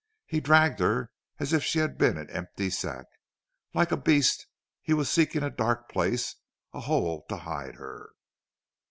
He 0.25 0.39
dragged 0.39 0.79
her 0.79 1.11
as 1.37 1.53
if 1.53 1.63
she 1.63 1.77
had 1.77 1.99
been 1.99 2.17
an 2.17 2.27
empty 2.31 2.71
sack. 2.71 3.05
Like 3.75 3.91
a 3.91 3.97
beast 3.97 4.47
he 4.81 4.95
was 4.95 5.11
seeking 5.11 5.43
a 5.43 5.51
dark 5.51 5.89
place 5.89 6.37
a 6.73 6.79
hole 6.79 7.23
to 7.29 7.37
hide 7.37 7.75
her. 7.75 8.09